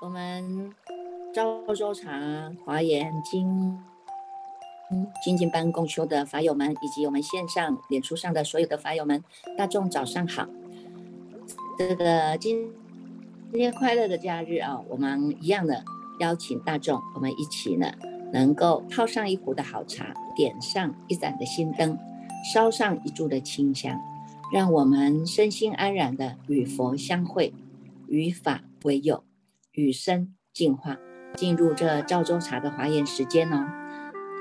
[0.00, 0.72] 我们
[1.34, 3.78] 赵州茶华严经
[5.22, 9.22] 精进班共修的法友们，以及我们线上脸书上的所有的法友们，
[9.58, 10.48] 大众早上好。
[11.78, 12.72] 这个今
[13.52, 15.84] 今天快乐的假日啊，我们一样的
[16.18, 17.92] 邀请大众，我们一起呢，
[18.32, 21.98] 能够泡上一壶的好茶，点上一盏的心灯，
[22.54, 24.00] 烧上一柱的清香，
[24.50, 27.52] 让我们身心安然的与佛相会，
[28.08, 29.22] 与法为友。
[29.80, 30.98] 与生进化，
[31.34, 33.66] 进入这赵州茶的华严时间哦。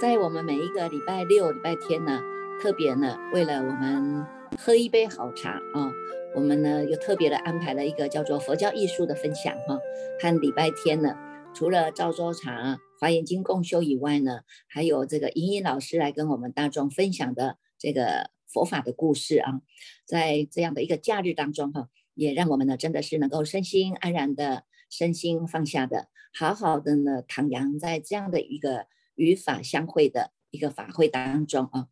[0.02, 2.22] 在我们每一个礼拜六、礼拜天呢，
[2.62, 4.26] 特别呢，为了我们
[4.58, 5.92] 喝一杯好茶啊，
[6.36, 9.78] 我们呢又特别的安排了一个叫做佛教艺术的分享哈。
[10.22, 11.16] 和礼拜天呢，
[11.54, 19.62] 除了赵州茶华严经共修以外呢，还有这个莹莹老师来跟我们大众分享的这个佛法的故事啊。
[20.06, 24.64] 在这样的一个假日当中哈，也让我们呢真的是能够身心安然的。
[24.90, 31.88] 身心放下的，好好的呢，徜徉在这样的一个与法相会的一个法会当中啊。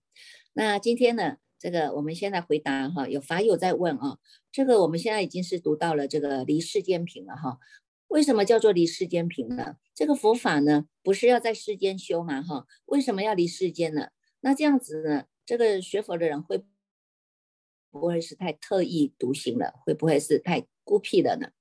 [0.53, 4.17] 那今天呢，这个我们现在回答哈，有法友在问啊，
[4.51, 7.59] 这个我们现在已经是读到了这个离世间品了哈。
[8.07, 9.75] 为什么叫做离世间品呢？
[9.93, 12.41] 这个佛法呢，不是要在世间修嘛？
[12.41, 14.09] 哈，为什么要离世间呢？
[14.39, 16.63] 那这样子呢，这个学佛的人会
[17.91, 19.73] 不会是太特意独行了？
[19.85, 21.51] 会不会是太孤僻了呢？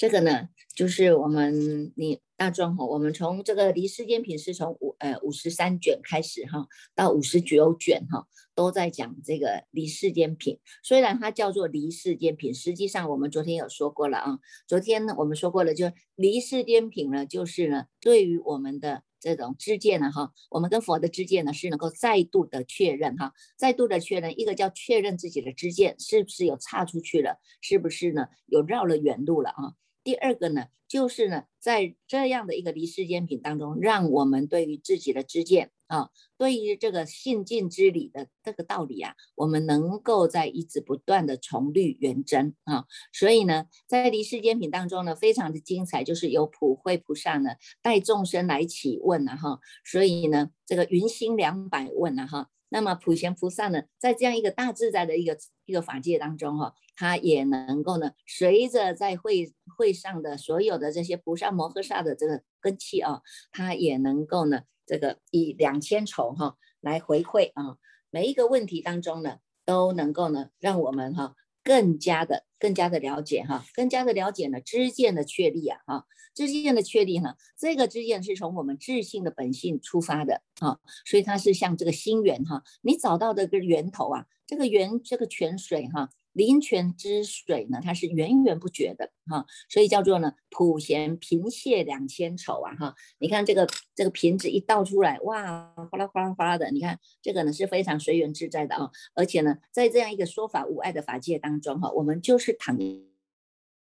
[0.00, 10.58] 这个呢，就是我们你大众哈，我们从这个离世间品是从五呃五十三卷开始哈，到五十九卷哈，都在讲这个离世间品。
[10.82, 14.38] 虽然它叫做离世间品，实际上我们昨天有说过了啊。
[14.66, 29.74] 昨天呢，我们说过了，就离世间品呢，就是呢，对于我们的这种知见呢哈，我们跟佛的知见呢是能够再度的确认哈，再度的确认，一个叫确认自己的知见是不是有差出去了，是不是呢有绕了远路了啊？
[30.02, 42.86] 第二个呢，就是呢，在这样的一个离世间品当中，让我们对于自己的知见啊，对于这个信尽之理的这个道理啊，我们能够在一直不断的重虑圆真啊。
[43.12, 47.50] 所以呢，在离世间品当中呢，非常的精彩，就是有普慧菩萨呢
[47.82, 49.60] 带众生来起问了哈。
[49.84, 52.48] 所以呢，这个云心两百问了哈。
[52.72, 67.78] 那么普贤菩萨呢，在这样一个大自在的一个一个法界当中哈，他也能够呢，随着在会会上的所有的这些菩萨摩诃萨的这个根器啊，他也能够呢，这个以两千重哈来回馈啊，
[68.10, 71.34] 每一个问题当中呢，都能够呢，让我们哈。
[71.62, 86.08] 更加的、更加的了解哈，更加的了解呢，知见的确立啊，哈，知见的确立哈，这个知见是从我们自性的本性出发的啊，所以它是像这个心源哈，你找到的个源头啊，这个源这个泉水哈。
[86.32, 92.94] 灵泉之水呢，它是源源不绝的哈，所以叫做呢普贤贫泻两千丑啊哈。
[93.18, 98.90] 你看这个这个瓶子一倒出来，哇，哗啦哗啦哗啦的，你看这个呢是非常随缘自在的啊。
[99.14, 102.78] 而且呢，在这样一个说法无碍的法界当中哈，我们就是躺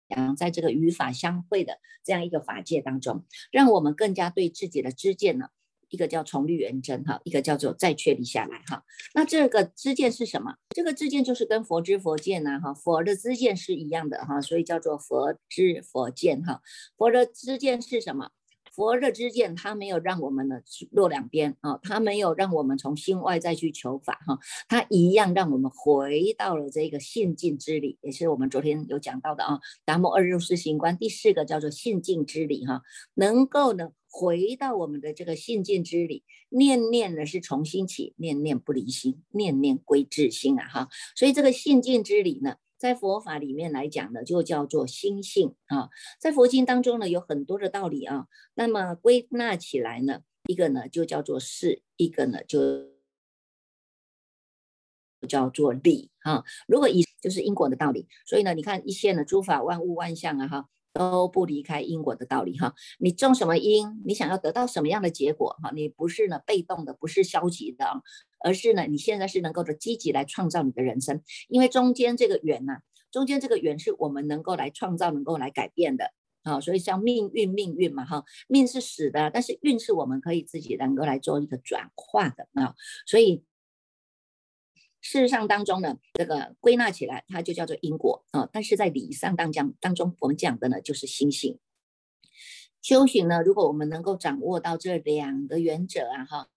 [0.07, 5.49] 养在这个与法相会的这样一个法界当中，让我们更加对自己的知见呢。
[5.91, 8.83] 一个叫从律圆真哈，一个叫做再确立下来哈。
[9.13, 10.55] 那这个支见是什么？
[10.75, 16.61] 这个支见就是跟佛知佛见呐哈，佛的支见是一样的哈，所以叫做佛知佛见哈。
[16.97, 18.31] 佛的支见是什么？
[18.81, 20.59] 佛的知见，他没有让我们呢
[20.89, 29.59] 落两边啊，他没有让我们从心外再去求法哈，他一样让我们回到了这个信境之理，也是我们昨天有讲到的啊。
[29.85, 32.81] 达摩二入四行观第四个叫做信境之理哈，
[33.13, 33.91] 能够呢。
[34.13, 40.89] 回到我们的这个信境之理，念念呢是重新起，念念不离心，念念归至心啊哈。
[41.15, 45.89] 所以这个信境之理呢，在佛法里面来讲呢，就叫做心性啊。
[46.19, 48.25] 在佛经当中呢，有很多的道理啊。
[48.55, 52.89] 那么归纳起来呢，一个呢就叫做事，一个呢就
[55.27, 56.43] 叫做理啊。
[56.67, 60.67] 如果以就是因果的道理，所以呢，你看一线的诸法万物万象啊哈。
[60.93, 65.71] 都不离开因果的道理哈，你种什么因，你想要得到什么样的结果哈？
[65.73, 67.85] 你不是呢被动的，不是消极的，
[68.43, 72.79] 而是呢你现在是能够的积极来创造你的人生，因为中间这个缘呐，
[73.11, 76.11] 中间这个缘是我们能够来创造，能够来改变的
[76.43, 83.43] 啊，所以叫命运命运嘛哈，命是死的，但是运是我们可以自己能够来做一个转化的啊，所以。
[85.01, 88.47] 事实上当中呢，这个归纳起来，它就叫做因果啊。
[88.53, 91.59] 但是在理上当讲当中，我们讲的呢就是心性。
[92.81, 96.49] 修行呢，如果我们能够掌握到这两个原则啊，哈，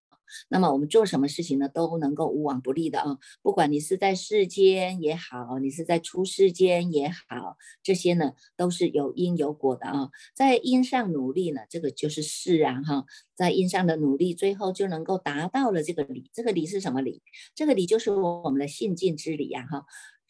[0.49, 3.17] 那么我们做什么事情呢，都能够无往不利的啊。
[3.41, 10.09] 不管你是在世间也好，你是在出世间也好，这些呢都是有因有果的啊。
[10.33, 13.05] 在因上努力呢，这个就是事啊哈。
[13.35, 16.29] 在因上的努力，最后就能够达到了这个理。
[16.33, 17.21] 这个理是什么理？
[17.53, 19.85] 这个理就是我们的信境之理呀哈。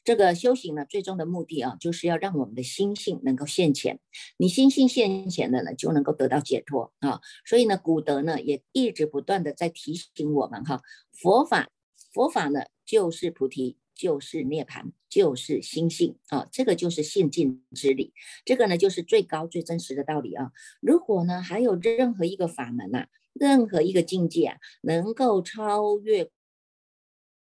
[0.05, 3.99] 这个修行呢，最终的目的啊，就是要让我们的心性能够现前。
[4.37, 7.19] 你心性现前的呢，就能够得到解脱啊。
[7.43, 10.81] 所以呢，古德呢也一直不断的在提醒我们哈，
[11.11, 11.69] 佛法，
[12.13, 16.47] 佛法呢就是菩提，就是涅槃，就是心性啊。
[16.51, 18.13] 这个就是现境之理，
[18.45, 20.51] 这个呢就是最高最真实的道理啊。
[20.81, 26.29] 如果呢还有任何一个法门呐，任何一个境界啊，能够超越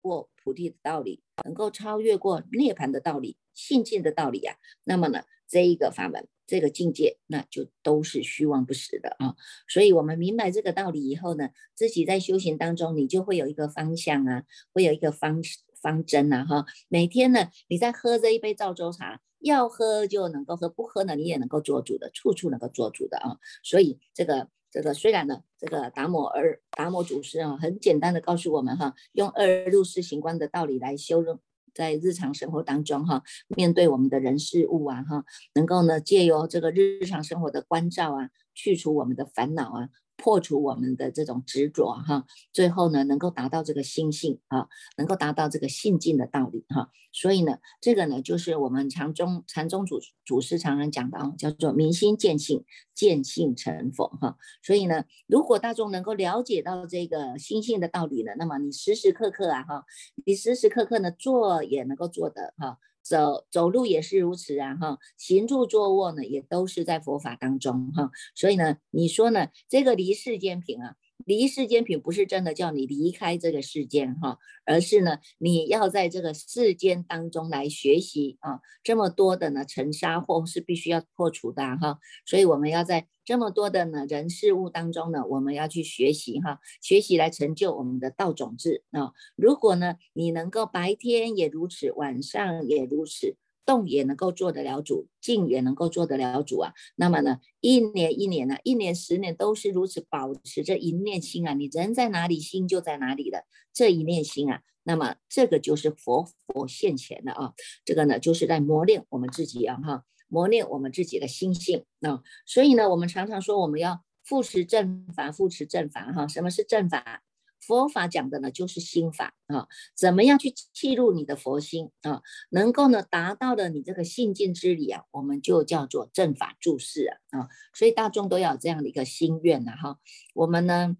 [0.00, 1.24] 过菩提的道理。
[1.44, 9.34] 能够超越过涅槃的道理、信境的道理呀，那么呢，这一个法门、这个境界，那就都是虚妄不实的啊。
[9.68, 15.42] 所以，我们明白这个道理以后呢，自己在修行当中，你就会有一个方向啊，会有一个方
[15.80, 16.64] 方针呐，哈。
[16.88, 23.36] 每天呢，你在喝这一杯赵州茶，要喝就能够喝，不喝呢，你也能够做主的，处处能够做主的啊。
[23.62, 24.48] 所以，这个。
[24.76, 31.38] 这个虽然呢，这个达摩尔达摩祖师啊，很简单的告诉我们哈，用二入四行观的道理来修润，
[31.72, 35.24] 在日常生活当中哈，面对我们的人事物啊哈，
[35.54, 39.88] 能够呢借由这个日常生活的关照啊，去除我们的烦恼啊。
[40.16, 44.66] 破除我们的这种执着哈，最后呢能够达到这个心性啊，
[44.96, 46.90] 能够达到这个性境的道理哈。
[47.12, 52.64] 所以呢，这个呢就是我们禅宗禅宗祖祖师常常讲的啊，叫做明心见性，
[52.94, 54.36] 见性成佛哈。
[54.62, 59.84] 所以呢，如果大众能够了解到这个心性的道理呢，那么你时时刻刻啊哈，
[60.24, 62.78] 你时时刻刻呢做也能够做得哈。
[63.08, 70.96] 走走路也是如此啊，哈，行住坐卧呢，也都是在佛法当中哈，所以呢，你说呢，这个离世间品啊。
[71.24, 89.10] 离世间品不是真的叫你离开这个世间哈，而是呢，你要在这个世间当中来学习啊，这么多的呢尘沙或是必须要破除的哈，所以我们要在这么多的呢人事物当中呢，我们要去学习哈，学习来成就我们的道种子啊。
[89.34, 93.36] 如果呢你能够白天也如此，晚上也如此。
[93.66, 96.72] 动也能够做得了主，静也能够做得了主啊。
[96.94, 101.52] 那么呢，一年一年呢，一年十年都是如此，保持着一念心啊。
[101.52, 104.62] 你人在哪里，心就在哪里的这一念心啊。
[104.84, 107.52] 那么这个就是佛佛现前的啊。
[107.84, 112.22] 这个呢，就是在磨练我们自己啊，哈，磨练我们自己的心性啊。
[112.46, 116.28] 所以呢，我们常常说我们要复持正法，复持正法哈。
[116.28, 117.22] 什么是正法？
[117.60, 119.66] 佛法讲的呢，就是心法啊，
[119.96, 129.98] 怎么样去契入你的佛心啊，能够呢达到了你这个信境之理啊，我们就叫做正法注释啊啊，所以大众都要这样的一个心愿呐哈。
[130.34, 130.96] 我们呢，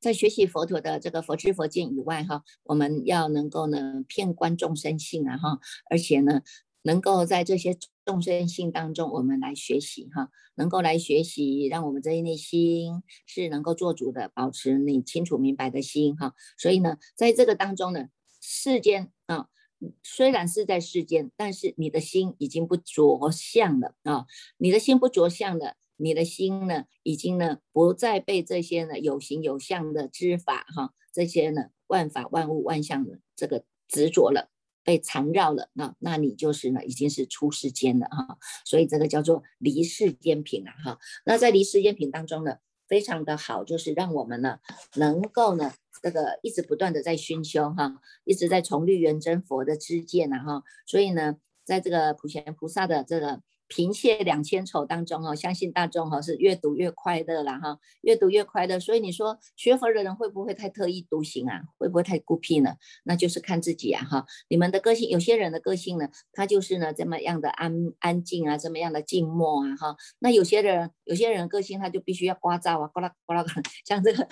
[0.00, 5.58] 在学习佛陀的这个佛知佛见以外哈，我们要能够呢遍观众生性啊哈，
[5.90, 6.42] 而且呢。
[6.86, 16.34] 能够在这些众生性当中，我们来学习哈，能够来学习，让我们这一内心是能够做主的，保持你清楚明白的心哈。
[16.56, 18.06] 所以呢，在这个当中呢，
[18.40, 19.48] 世间啊，
[20.04, 24.26] 虽然是在世间，但是你的心已经不着相了啊，
[24.58, 34.52] 你的心不着相了，你的心呢，已经呢不再被这些呢有形有相的知法哈，这些呢万法万物万象的这个执着了。
[34.86, 40.98] 被缠绕了，那那你就是呢，已经是出世间了哈，所以这个叫做离世间品啊哈。
[41.24, 44.60] 那在离世间品当中呢，非常的好，就是让我们呢
[44.94, 53.42] 能够呢这个一直不断的在熏修哈，一直在从绿圆真佛的知见呐哈，所以呢，在这个普贤菩萨的这个。
[53.68, 58.78] 贫血两千丑当中哦，相信大众哈是越读越快乐了哈，越读越快乐。
[58.78, 61.62] 所以你说学佛的人会不会太特立独行啊？
[61.78, 62.76] 会不会太孤僻呢？
[63.04, 64.24] 那就是看自己啊哈。
[64.48, 69.96] 你们的个性，有些人的个性呢，他就是呢这么样的安安静啊，这么样的静默啊哈。
[70.20, 73.52] 那有些人，有些人个性他就必须要呱噪啊，呱啦呱啦刮，
[73.84, 74.22] 像这个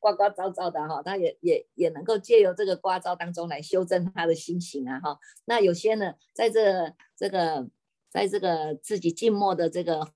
[0.00, 5.18] 呱呱噪噪的哈，他也也也能够借由这个呱噪当中来修正他的心情啊哈。
[5.44, 7.68] 那有些呢，在这这个。
[8.16, 10.10] 在这个自己静默的这个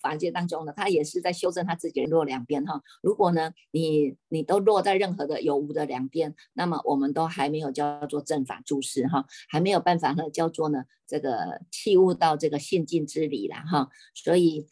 [0.00, 2.82] 房间当中呢，他也是在修正他自己落两边哈。
[3.02, 13.90] 如果呢，你你都落在任何的有无的两边，那么我们都还没有叫做正法注释哈，还没有办法呢叫做呢这个器悟到这个现境之理了哈。
[14.12, 14.66] 所以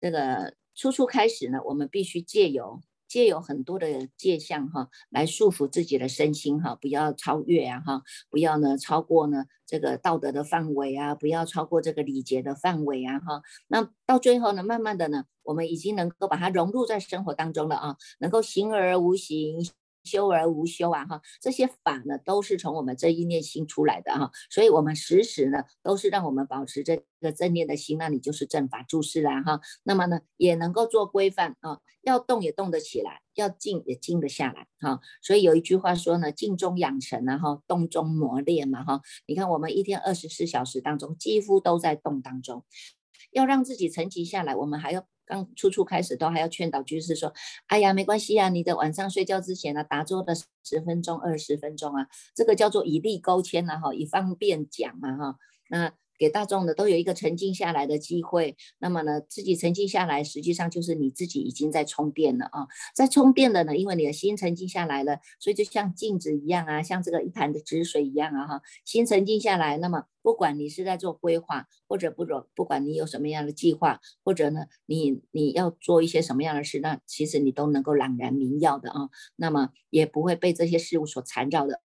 [0.00, 2.80] 这个初初开始呢，我们必须借由
[3.10, 13.42] 借有很多的界相哈，来束缚自己的身心哈，不要超越啊哈，不要呢超过呢这个道德的范围啊，不要超过这个礼节的范围啊哈。
[13.66, 19.68] 那到最后呢，慢慢的呢，我们已经能够把它融入在生活当中了啊，能够形而无形。
[20.04, 29.60] 修而无修啊，哈，这些法呢都是从我们这一念心出来的哈，所以我们时时呢都是让我们保持这个正念的心，那你就是正法注释啦哈。
[29.82, 35.00] 那么呢也能够做规范啊，要动也动得起来，要静也静得下来哈。
[35.22, 39.00] 所以有一句话说呢，静中养成然后动中磨练嘛哈。
[39.26, 42.64] 你看我们一天二十四小时当中几乎都在动当中，
[43.32, 45.06] 要让自己沉寂下来，我们还要。
[45.30, 47.32] 刚初初开始都还要劝导居士说
[47.68, 55.36] ：“哎呀，没关系啊，你的晚上睡觉之前呢，打坐的十分钟、二十分钟啊，这个叫做以力勾牵了，哈，以方便讲嘛，哈，
[55.70, 81.80] 那。”给大众的都有一个沉静下来的机会，那么呢，自己沉静下来，实际上就是你自己已经在充电了啊，在充电的呢，因为你的心沉静下来了，所以就像镜子一样啊，像这个一潭的止水一样啊，哈，心沉静下来，那么不管你是在做规划，或者不不不管你有什么样的计划，或者呢，你你要做一些什么样的事，那其实你都能够朗然明耀的啊，那么也不会被这些事物所缠绕的，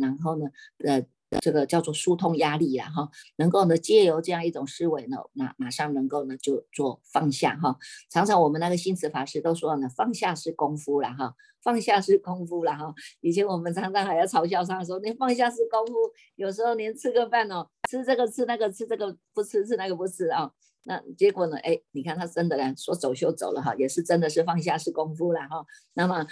[0.00, 0.46] 然后呢，
[0.78, 1.04] 呃。
[1.40, 7.76] 这个叫做疏通压力啊，哈，能够呢借由这样一种思维呢，那马上能够呢就做放下哈。
[8.10, 12.94] 常常我们那个心慈法师都说呢，放下是功夫了哈，放下是功夫了哈。
[13.20, 15.94] 以前我们常常还要嘲笑他说，你放下是功夫，
[16.34, 20.50] 有时候连吃个饭哦，吃这个吃那个吃这个不吃吃那个不吃啊，
[20.84, 25.64] 那结果呢，哎，你看他真的呢说走就走了哈，也是真的是放下是功夫了哈。
[25.94, 26.26] 那么。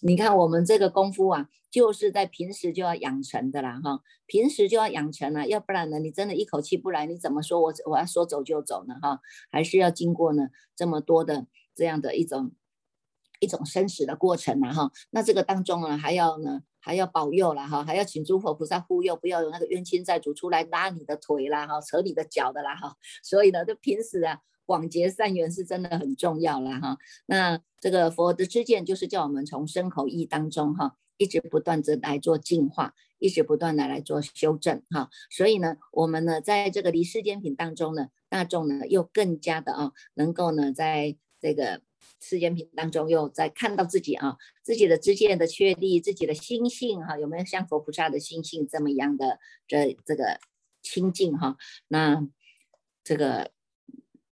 [0.00, 9.20] 你看我们这个功夫啊，就是在平时就要养成的啦，哈，平时就要养成了，要不然呢，你真的一口气不来，你怎么说我我要说走就走呢，哈，
[9.50, 12.52] 还是要经过呢这么多的这样的一种
[13.40, 24.40] 一种生死的过程呢，哈，那这个当中呢，还要呢还要保佑了，哈，还要请诸佛菩萨护佑，不要有那个冤亲债主出来拉你的腿啦，哈，扯你的脚的啦，哈，所以呢，就平时啊。
[24.68, 26.98] 广结善缘是真的很重要了哈。
[27.24, 35.08] 那这个佛的知见就是叫我们从身口意当中哈，一直不断的来做净化，一直不断的来做修正哈。
[35.30, 41.80] 所以呢，我们呢在这个离世间品当中呢，大众呢又更加的啊，能够呢在这个
[42.20, 50.38] 世间品当中又在看到自己啊自己的知见的确立，自己的心性哈，有没有像佛菩萨的心性这么样的这这个
[50.82, 51.56] 清净哈？
[51.88, 52.28] 那
[53.02, 53.50] 这个。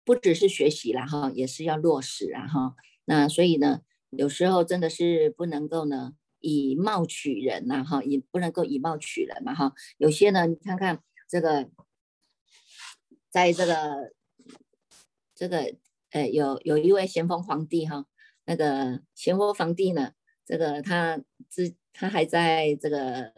[0.10, 2.76] 不只是学习了哈，也是要落实啊哈。
[3.06, 9.72] 那所以呢，有时候真的是不能够呢以貌取人呐哈，也不能够以貌取人嘛哈。
[10.00, 11.70] 有些呢，你看看这个，
[13.30, 14.12] 在这个
[15.36, 15.76] 这个
[16.10, 18.08] 呃，有有一位咸丰皇帝哈，
[18.46, 20.14] 那个咸丰皇帝呢，
[20.44, 23.32] 这个他之他还在这个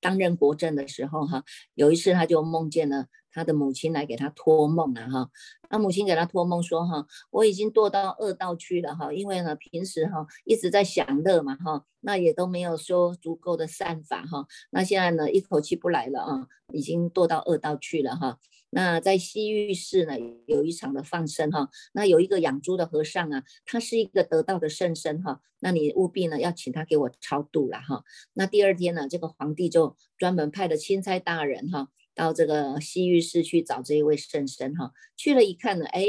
[0.00, 1.44] 担任国政的时候哈，
[1.74, 3.08] 有一次他就梦见了。
[3.32, 5.30] 他的母亲来给他托梦了哈，
[5.70, 18.38] 那母亲给他托梦说哈，我已经堕到恶道去了哈，因为呢平时哈一直在享乐嘛哈，那也都没有说足够的善法哈，那现在呢一口气不来了啊，已经堕到恶道去了哈。
[18.74, 20.14] 那在西域市呢
[20.46, 28.02] 有一场的放生哈，那有一个养猪的和尚啊，他是一个得道的圣僧哈，那你务必呢要请他给我超度了哈。
[28.32, 31.88] 那第二天呢，这个皇帝就专门派了钦差大人哈。
[32.14, 36.04] 到这个西域市去找这一位圣僧哈，去了一看呢，哎，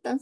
[0.00, 0.18] 当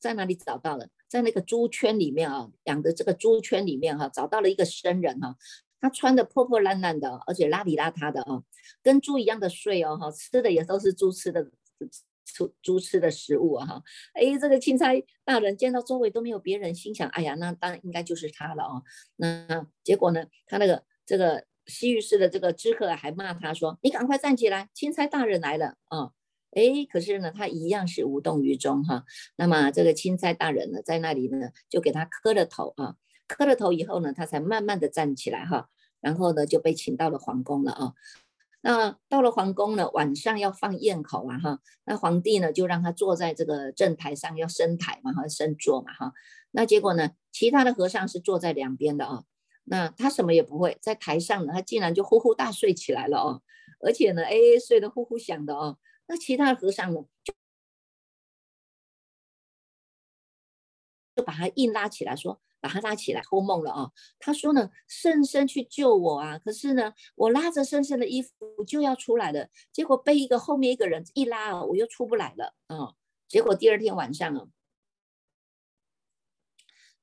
[0.00, 0.88] 在哪里找到了？
[1.08, 5.36] 在那个猪圈里面啊，养的这个猪圈里面哈，找到了一个僧人哈，
[5.80, 8.42] 他穿的破破烂烂的，而且邋里邋遢的啊，
[8.82, 11.48] 跟猪一样的睡哦哈，吃的也都是猪吃的
[12.24, 13.82] 猪猪吃的食物啊哈，
[14.14, 14.88] 哎，这个钦差
[15.24, 18.82] 大人见到周围都没有别人，心想，哎呀，那当然应该就是他了哦。
[19.16, 21.44] 那结果呢，他那个这个。
[21.66, 26.10] 西域市的这个知客还骂他说：“你赶快站起来，钦差大人来了啊！”
[26.56, 29.04] 哎，可是呢，他一样是无动于衷哈。
[29.36, 32.94] 那么这个钦差大人呢，在那里呢，就给他磕了头啊，
[33.26, 35.68] 磕了头以后呢，他才慢慢的站起来哈。
[36.00, 37.94] 然后呢，就被请到了皇宫了啊。
[38.60, 41.58] 那到了皇宫呢，晚上要放宴口啊哈。
[41.84, 46.12] 那皇帝呢，就让他坐在这个正台上，要升台嘛哈，升座嘛哈。
[46.52, 49.24] 那结果呢，其他的和尚是坐在两边的啊。
[49.64, 53.42] 那他什么也不会，在台上呢，他竟然就呼呼大睡起来了哦，
[53.80, 55.78] 而且呢，哎，睡得呼呼响的哦。
[56.06, 57.34] 那其他和尚呢，就
[61.16, 63.90] 就把他硬拉起来，说把他拉起来托梦了啊。
[64.18, 72.94] 他说呢，圣僧去救我啊，可是呢，我拉着圣僧的衣服就要出来了，结果被一个后面一个人一拉，我又出不来了啊。
[73.28, 74.46] 结果第二天晚上啊，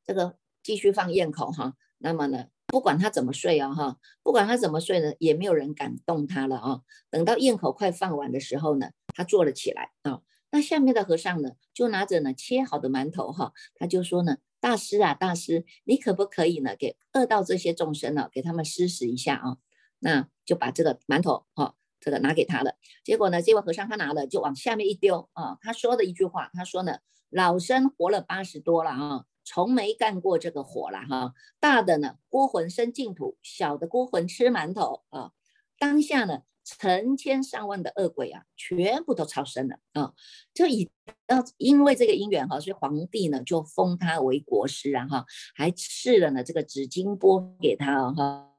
[0.03, 0.37] 这个。
[0.63, 1.75] 继续放焰口哈。
[2.03, 6.81] 那么呢，不管他怎么睡哦哈，不管他怎么睡呢，也没有人敢动他了啊。
[7.09, 10.21] 等到咽口快放完的时候呢，他坐了起来啊。
[10.51, 19.57] 那下面的和尚呢，就拿着呢切好的馒头哈，他就说呢，大师啊，大师，你可不可以呢，给饿到这些众生呢，给他们施食一下啊？
[19.99, 22.73] 那就把这个馒头哈，这个拿给他了。
[23.03, 26.97] 结果呢，这位和尚他拿了就往下面一丢啊，他说的一句话，他说呢，
[27.29, 31.33] 老生活了八十多了啊，从没干过这个活了哈。
[31.59, 35.31] 大的呢，孤魂生净土；小的孤魂吃馒头啊。
[35.77, 36.43] 当下呢。
[36.63, 40.13] 成千上万的恶鬼啊，全部都超生了啊！
[40.53, 40.91] 就以
[41.27, 48.53] 要因为这个因缘哈，所以皇帝呢就封他为国师啊哈，还赐了呢这个紫金钵给他哈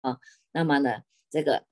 [0.00, 0.18] 啊。
[0.52, 1.66] 那么呢，这个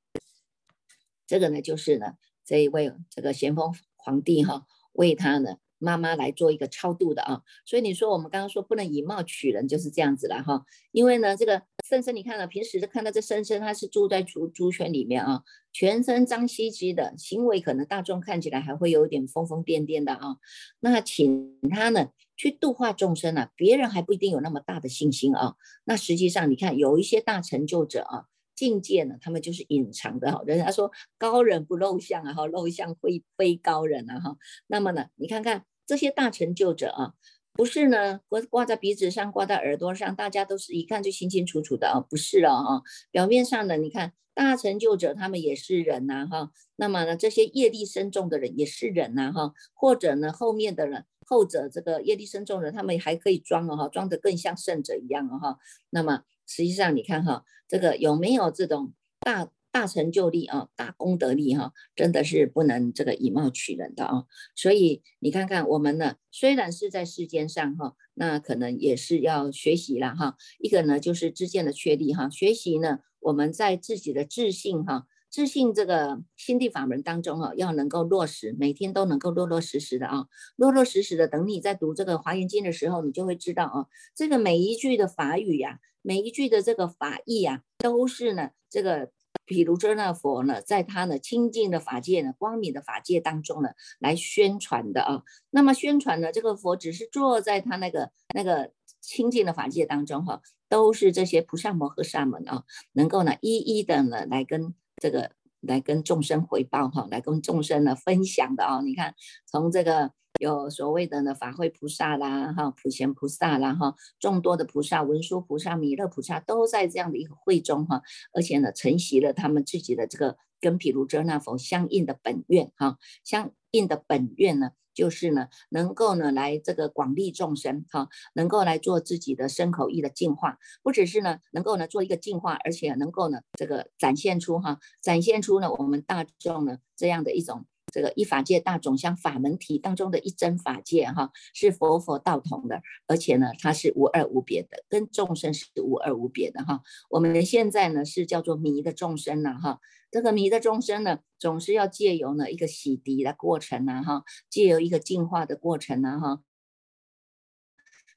[1.28, 2.14] 这个呢就是呢
[2.44, 5.58] 这一位这个咸丰皇帝哈为他呢。
[5.78, 10.64] 妈妈来做一个超度的啊，所以你说我们刚刚说不能以貌取人，就是这样子了哈。
[10.92, 15.42] 因为呢，这个圣僧你看了，平时看到这圣僧他是住在猪猪圈里面啊，
[15.72, 20.36] 全身脏兮兮的，行为可能大众看起来还会有一点疯疯癫癫的啊。
[20.80, 25.56] 那请他呢去度化众生啊，别人还不一定有那么大的信心啊。
[25.84, 28.24] 那实际上你看有一些大成就者啊。
[28.56, 30.42] 境界呢，他们就是隐藏的哈。
[30.46, 34.36] 人家说高人不露相啊，哈，露相会非高人啊，哈。
[34.66, 37.12] 那么呢，你看看这些大成就者啊，
[37.52, 42.82] 不是呢挂挂在鼻子上，挂在耳朵上，大家都是一看就清清楚楚的啊，不是了啊。
[43.10, 46.50] 表面上的你看大成就者，他们也是人呐，哈。
[46.76, 49.52] 那么呢，这些业力深重的人也是人呐，哈。
[49.74, 55.58] 或者呢，后面的人，后者这个业力深重的，他们还可以装哦，哈，装得更像圣者一样哦，哈。
[55.90, 56.22] 那么。
[56.46, 64.24] 实际上，你看哈，这个有没有这种大大成就力啊，大功德力哈，真的是不能这个以貌取人的啊。
[64.54, 70.36] 所以你看看我们呢，虽然是在世间上哈，那可能也是要学习了哈。
[70.58, 75.06] 一个呢就是知见的确立哈，学习呢我们在自己的自信哈。
[75.28, 81.28] 自信这个心地法门当中啊，要能够落实，每天都能够落落实实的啊，落落实实的。
[81.28, 89.10] 等你在读这个《华严经》的时候，你就会知道啊，这个每一句的法语呀，每一句的这个法义啊，都是呢，这个
[89.44, 95.24] 毗卢遮那佛呢，在他的清净的法界呢，光明的法界当中呢，来宣传的啊。
[95.50, 104.74] 那么宣传呢，这个佛只是坐在他那个那个清净的法界当中哈，都是这些菩萨摩诃萨们啊，能够呢一一的呢来跟。
[104.98, 105.30] 这个
[105.66, 108.80] 来跟众生回报哈，来跟众生呢分享的啊！
[108.82, 109.14] 你看，
[109.46, 118.02] 从这个有所谓的呢法会菩萨啦，哈普贤菩萨啦，哈众多的菩萨、文殊菩萨、弥勒菩萨都在这样的一个会中哈，
[118.32, 124.70] 而且呢承袭了他们自己的这个跟毗卢遮那佛相应的本愿哈，相应的本愿呢。
[124.96, 137.66] 就是呢，能够呢来这个广利众生哈，能够来做自己的身口意的净化，不只是呢能够呢做一个净化，而且能够呢这个展现出哈，展现出呢我们大众呢这样的一种。
[137.96, 146.82] 这个一法界大种像法门体当中的一真法界哈，是佛佛道同的，而且呢，它是无二无别的，跟众生是无二无别的哈。
[147.08, 149.80] 我们现在呢是叫做迷的众生了哈，
[150.10, 156.42] 这个迷的众生呢，总是要借由呢一个洗涤的过程呢哈，借由一个净化的过程呢哈。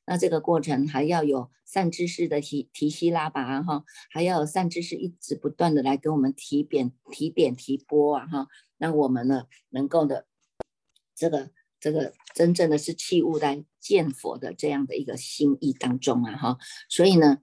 [0.05, 8.47] 那这个过程还要有善知识的提提息拉拔哈，还要有善知识一直不断的来给我们提点提点提拨啊哈，
[8.79, 10.25] 那我们呢能够的
[11.15, 16.57] 这个这个真正的是器物在见佛的这样的一个心意当中啊哈，
[16.89, 17.37] 所以呢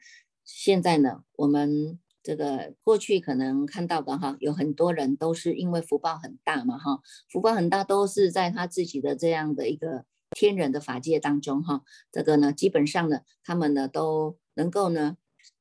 [0.44, 10.04] 现在呢我们这个过去可能看到的哈，有很多人都是因为福报很大嘛哈，福报很大都是在他自己的这样的一个。
[10.32, 15.16] 天人的法界当中，哈，这个呢，基本上呢，他们呢都能够呢，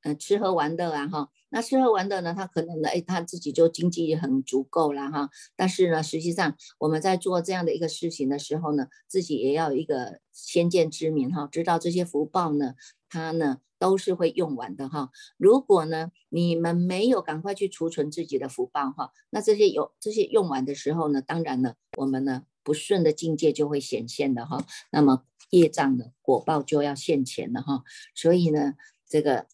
[0.05, 12.75] 呃，吃喝玩乐啊，哈，那吃喝玩乐呢，他可能呢，哎，他自己就经济很足够了，哈，但是呢，实际上我们在做这样的一个事情的时候呢，自己也要一个先见之明，哈，知道这些福报呢，
[13.09, 22.43] 它呢都是会用完的，哈，如果呢你们没有赶快去储存自己的福报，哈，那这些有这些用完的时候呢，当然呢，我们呢。
[22.65, 27.83] 不顺的境界就会显现的哈，那么业障的果报就要现前了哈，
[28.15, 28.73] 所以呢，
[29.07, 29.45] 这个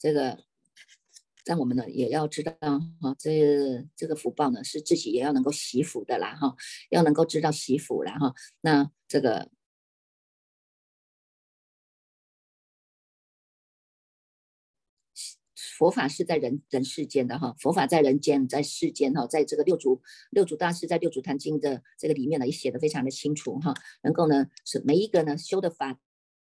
[0.00, 0.42] 这个，
[1.44, 2.52] 但我们呢也要知道
[3.00, 6.56] 哈，这这个福报呢是自己也要能够惜福的啦哈，
[6.88, 9.50] 要能够知道惜福啦哈，那这个。
[15.78, 25.98] 佛法是在人人世间的哈，佛法在人间，在世间哈，在这个六祖六祖大师在《六祖坛经》的这个里面呢，也写的非常的清楚哈，能够呢是每一个呢修的法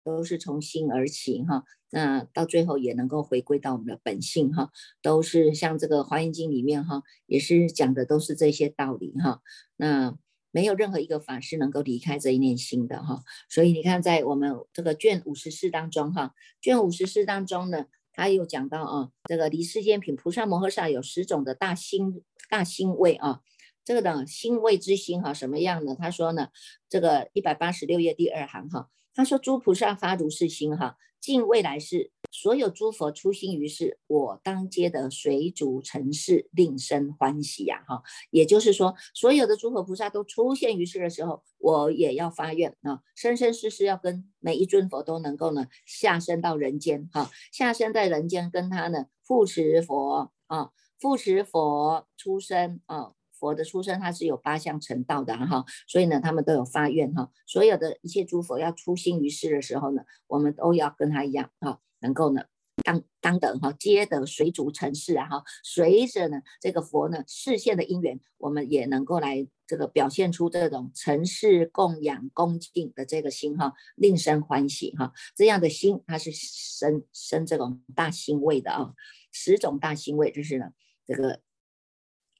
[0.04, 9.40] 都是从心而起哈，那到最后也能够回归到我们的本性哈，都是像这个《华严经》里面哈，也是讲的都是这些道理哈。
[9.76, 10.16] 那
[10.50, 23.40] 没有任何一个法是能够离开这一念心的哈，所以你看在我们这个卷五十四当中哈，卷五十四当中呢，他又讲到啊，这个离世间品菩萨摩诃萨有十种的大心大心位啊。
[23.84, 25.94] 这个呢，心位之心哈，什么样呢？
[25.94, 26.48] 他说呢，
[26.88, 38.02] 这个一百八十六页第二行哈，他说诸菩萨发如是心哈，尽未来世所有诸佛出心于世，我当皆得随逐尘世，令生欢喜呀哈。
[38.30, 53.12] 也就是说，所有的诸佛菩萨都出现于世的时候，我也要发愿啊，生生世世要跟每一尊佛都能够呢下生到人间哈，下生在人间跟他呢复持佛啊，复持佛出生啊。
[53.44, 57.30] 佛的出生，他是有八相成道的哈，所以呢，他们都有发愿哈。
[57.46, 62.44] 所有的一切诸佛要出心于世的时候呢，我们都要跟他一样哈，能够呢
[62.82, 65.42] 当当等哈，皆得随逐尘世啊哈。
[65.62, 75.12] 随着呢这个佛呢视线的因缘，我们也能够来这个表现出这种尘世供养恭敬的这个心哈，令生欢喜哈。
[75.36, 78.94] 这样的心，它是生生这种大欣慰的啊。
[79.30, 80.70] 十种大欣慰就是呢
[81.04, 81.43] 这个。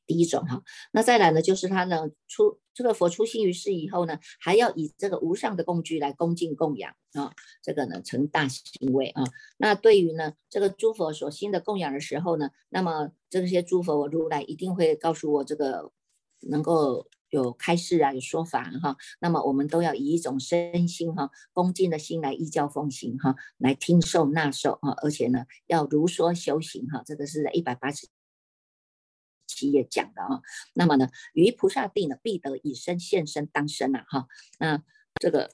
[0.06, 0.62] 第一种哈，
[0.92, 9.24] 那再来呢，就是他呢出这个佛出心于世以后呢，还要以这个无上的供具来恭敬供养啊，这个呢成大行为啊。
[9.56, 15.90] 那对于呢这个诸佛所心的供养的时候呢，那么这些诸佛如来一定会告诉我这个
[16.40, 18.96] 能够有开示啊，有说法哈。
[19.20, 28.06] 那么我们都要以一种身心哈恭敬的心来依教奉行哈，来听受纳受哈，而且呢要如说修行哈，这个是一百八十。
[29.54, 30.42] 企业讲的啊，
[30.74, 34.26] 那么呢，于菩萨地呢，必得以身现身当身啊，哈，
[34.58, 34.82] 那
[35.20, 35.50] 这个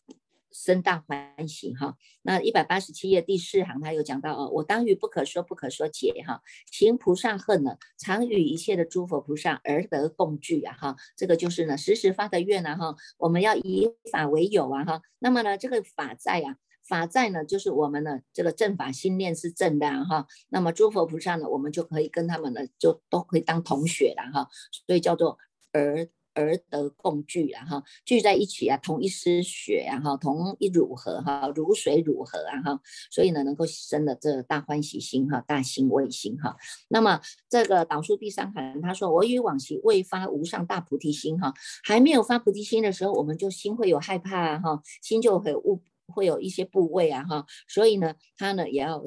[0.51, 1.97] 生大欢喜哈。
[2.23, 16.57] 那一百八十七页第四行，他有讲到哦，我当于不可说不可说解哈，行菩萨恨呢，常与一切的诸佛菩萨而得共聚啊，哈，这个就是呢，时时发的愿啊，哈，我们要以法为友啊，哈，那么呢，这个法在呀。
[16.91, 24.49] 法在呢，就是我们的这个正法心念是正的哈，那么诸佛菩萨呢，我们就可以跟他们呢就都可以当同学了哈，
[24.87, 25.39] 所以叫做
[25.73, 36.57] 儿儿得共聚啊哈，聚在一起啊，同一丝血啊哈，同一乳河哈，如水乳河啊哈，所以呢能够生了这大欢喜心哈，大心为心哈。
[36.89, 45.83] 那么这个导数第三行他说，我与往昔未发无上大菩提心哈，还没有发菩提心的时候，我们就心会有害怕哈，心就会误。
[46.11, 49.03] 会有一些部位啊哈，所以呢，他呢也要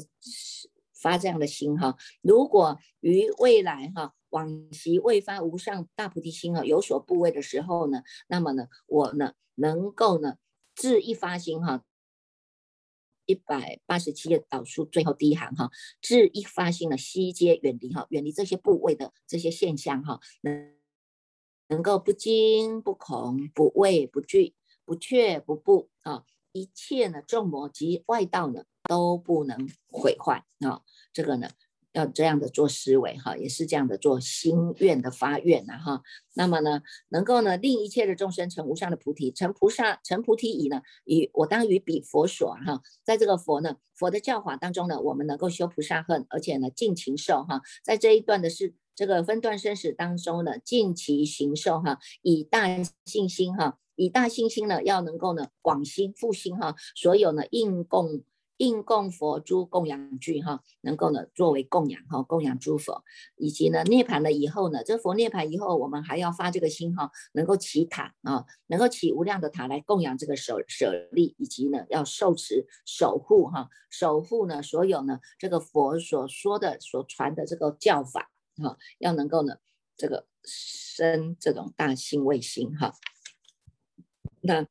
[0.93, 1.97] 发这样的心哈。
[2.21, 10.37] 如果于未来哈，往昔未发无上大菩提心啊，有所部位的时候呢，那么呢，我呢能够呢
[10.75, 11.83] 自一发心哈，
[13.25, 15.69] 一百八十七页导数最后第一行哈，
[16.01, 20.73] 自一发心呢，悉皆远离哈，远离这些部位的这些现象哈，能
[21.67, 26.23] 能够不惊不恐不畏不惧不怯不怖啊。
[26.53, 30.81] 一切呢，众魔及外道呢，都不能毁坏啊！
[31.11, 31.49] 这个呢，
[31.93, 36.01] 要这样的做思维哈，也是这样的做心愿的发愿呐哈。
[36.35, 52.67] 那么呢，能够呢，令一切的众生成无上的菩提，成菩萨，成菩提以呢，以我当于彼佛所哈，在这个佛呢，佛的教法当中呢，我们能够修菩萨恨，而且呢，尽情受哈，在这一段的是这个分段生死当中呢，尽其行受哈，以大
[53.05, 53.79] 信心哈。
[53.95, 58.23] 以大信心呢，要能够呢广心复兴哈，所有呢应供
[58.57, 63.03] 应供佛诸供养具哈，能够呢作为供养哈，供养诸佛，
[63.35, 78.29] 以及呢涅槃了以后呢，这佛涅槃以后，我们还要发这个心哈，能够起塔啊，能够起无量的塔来供养这个舍舍利，以及呢要受持守护哈，守护呢所有呢这个佛所说的所传的这个教法
[78.61, 79.55] 哈，要能够呢
[79.97, 82.93] 这个生这种大心为心哈。
[84.43, 84.67] 那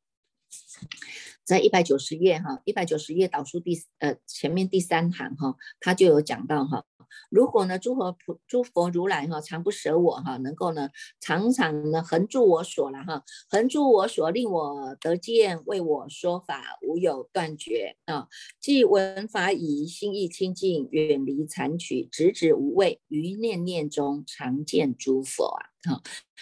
[1.43, 6.85] 在一百九十页哈，一百九十页导数第呃前面第三行哈，他就有讲到哈。
[7.29, 18.27] 如果呢，诸佛普诸佛如来哈，常不舍我哈，能够呢，常常呢恒住我所了哈，恒住我所，令我得见，为我说法，无有断绝啊。
[18.59, 25.65] 即闻法以心意清净，远离残取，直指无畏，于念念中常见诸佛啊。
[25.83, 26.01] 哈，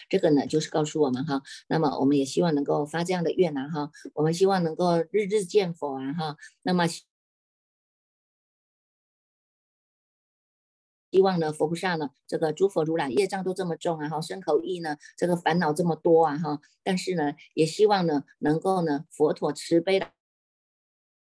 [0.09, 6.85] 这个呢，就是告诉我们哈，那么我们也希望能够发这样的愿啊哈，我们希望能够日日见佛啊哈，那么。
[11.11, 20.07] 希望呢，佛菩萨呢，这个诸佛如来业障都这么重啊，哈，身口意呢，这个烦恼这么多啊，哈，但是呢，也希望呢，能够呢，佛陀慈悲的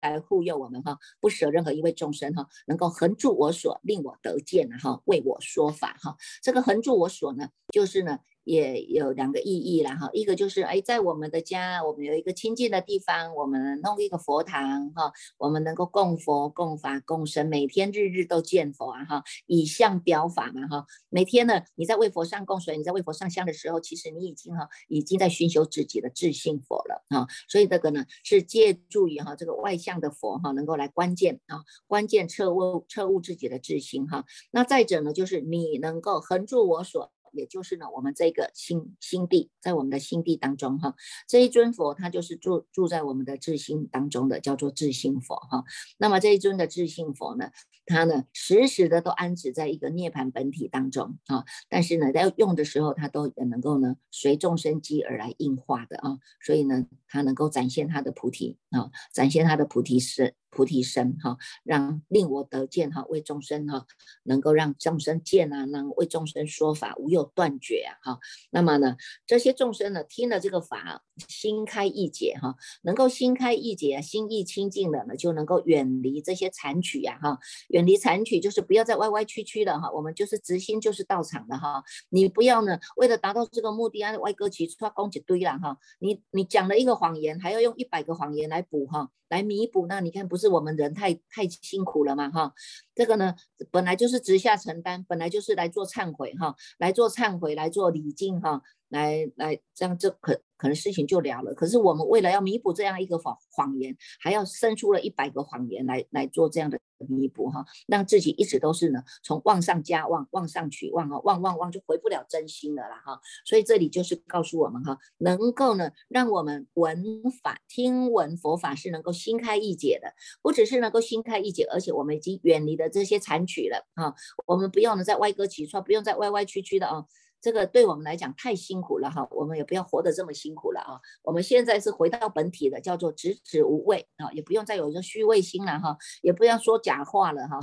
[0.01, 6.17] 来护佑我们哈，不舍任何一位众生哈，能够恒住我所，令我得见哈，为我说法哈。
[6.41, 8.19] 这个恒住我所呢，就是呢。
[8.47, 37.11] 也有两个意义啦哈，一个就是哎，在我们的家，我们有一个清净的地方，我们弄一个佛堂哈，我们能够供佛、供法、供神，每天日日都见佛啊哈，以相表法嘛哈，每天呢，你在为佛上供水，你在为佛上香的时候，其实你已经哈，已经在寻求自己的自信佛了啊，所以这个呢，是借助于哈这个外向的佛哈，能够来关键啊，关键彻悟彻悟自己的自信哈，那再者呢，就是你能够恒住我所。
[37.31, 40.95] 也就是呢，我们这个心心地，在我们的心地当中哈，
[41.27, 45.63] 这一尊佛他就是住住在我们的智心当中的，叫做智心佛哈。
[45.97, 47.49] 那么这一尊的智性佛呢，
[47.85, 51.43] 它呢时时的都安置在一个涅盘本体当中啊。
[51.69, 56.17] 但是呢，在用的时候，它都也能够呢随众生机而来应化的啊。
[56.41, 60.33] 所以呢，它能够展现它的菩提啊，展现它的菩提是。
[60.49, 63.85] 菩提身哈，让令我得见哈，为众生哈，
[64.23, 68.19] 能够让众生见啊，能为众生说法，无有断绝啊哈。
[68.51, 77.37] 那么呢，这些众生呢，听了这个法，心开意解哈，能够心开意解，心意清净了呢，就能够远离这些残曲呀哈，
[77.69, 89.09] 远离残曲就是不要再歪歪曲曲的哈，我们就是直心就是道场的哈，你不要呢，为了达到这个目的啊，歪歌起出攻一堆了哈，你你讲了一个谎言，还要用一百个谎言来补哈。
[89.29, 92.29] 来弥补，那你看不是我们人太太辛苦了嘛？
[92.29, 92.53] 哈，
[92.95, 93.33] 这个呢
[93.71, 101.53] 本来就是直下承担，本来就是来做忏悔哈，来做忏悔，来做礼敬哈，来来这样这可可能事情就了了。
[101.53, 106.79] 可是我们为了要弥补这样一个谎谎言，还要生出了一百个谎言来来做这样的。
[107.07, 113.21] 弥补哈，让自己一直都是呢，从妄上加妄，妄上取妄啊，妄妄妄就回不了真心了啦哈。
[113.45, 124.15] 所以这里就是告诉我们哈，能够呢，让我们闻法听闻佛法是能够心开意解的，不只是能够心开意解，而且我们已经远离了这些残曲了啊。
[124.47, 127.05] 我们不用呢再歪歌起错，不用再歪歪曲曲的啊。
[127.39, 130.99] 这个对我们来讲太辛苦了哈，我们也不要活得这么辛苦了啊。
[131.23, 137.59] 我们现在是回到本体的，叫做直指无畏啊，也不用再有一个虚伪心了哈，也不要说假话了哈，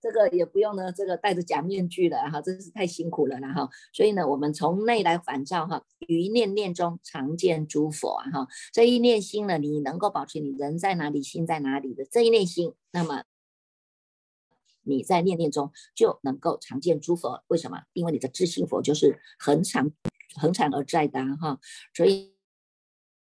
[0.00, 3.68] 这个也不用呢，这个戴着假面具了哈，真是太辛苦了了哈。
[3.92, 13.24] 所以呢，我们从内来反照哈，于念念中常见诸佛啊哈，这一念心呢，你能够保持你人在哪里，心在哪里的这一念心，那么。
[14.82, 17.82] 你在念念中就能够常见诸佛，为什么？
[17.92, 19.90] 因为你的自性佛就是恒常、
[20.36, 21.58] 恒常而在的哈。
[21.94, 22.34] 所以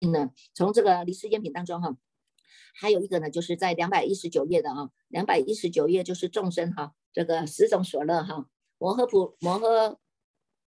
[0.00, 1.96] 呢，从这个离世间品当中哈，
[2.74, 8.46] 还有一个呢，就是在两百一十九页的啊，两百一十九页就是众生哈，这个十种所乐哈，
[8.78, 10.01] 摩诃普摩诃。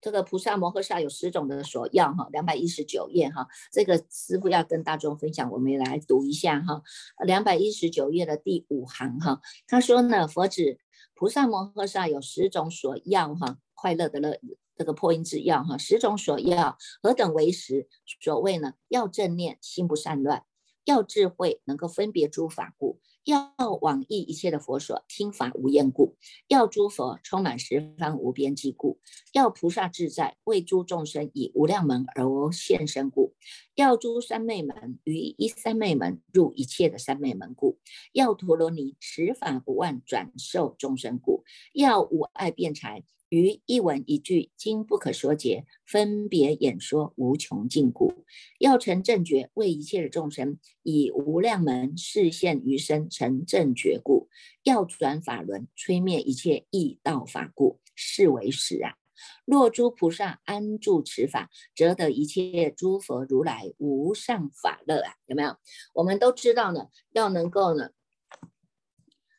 [0.06, 6.84] 这个菩萨摩诃萨有十种的所要哈，两百一十九页哈，这个师傅要跟大众分享，我们来读一下哈，
[7.26, 10.78] 两百一十九页的第五行哈，他说呢，佛指
[11.16, 14.40] 菩萨摩诃萨有十种所要哈，快乐的乐
[14.78, 17.88] 这个破音字要哈，十种所要何等为十？
[18.22, 20.44] 所谓呢，要正念，心不散乱；
[20.84, 23.00] 要智慧，能够分别诸法故。
[23.26, 26.16] 要往诣一切的佛所，听法无厌故；
[26.48, 29.00] 要诸佛充满十方无边际故；
[29.34, 33.34] 要菩萨自在为诸众生以无量门而现身故；
[33.74, 37.78] 要诸三昧门于一三昧门入一切的三昧门故；
[38.14, 43.04] 要陀罗尼持法不忘转受众生故；要无碍辩才。
[43.36, 48.24] 于一文一句今不可说解，分别演说无穷尽故，
[48.60, 54.30] 要成正觉，为一切的众生以无量门示现余生成正觉故，
[54.64, 58.96] 要转法轮，吹灭一切异道法故，是为实啊！
[59.44, 65.16] 若诸菩萨安住此法，则得一切诸佛如来无上法乐啊！
[65.26, 65.58] 有没有？
[65.94, 67.90] 我们都知道呢，要能够呢。